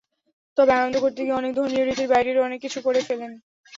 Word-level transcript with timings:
তবে 0.57 0.71
আনন্দ 0.73 0.95
করতে 1.03 1.19
গিয়ে 1.21 1.37
অনেকে 1.39 1.57
ধর্মীয় 1.57 1.83
রীতির 1.83 2.11
বাইরের 2.11 2.37
অনেক 2.39 2.59
কিছু 2.65 2.79
করে 2.85 2.99
ফেলেন। 3.07 3.31